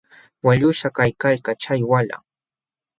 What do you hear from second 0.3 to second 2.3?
Waqlluśhqam kaykalkaa chay walah.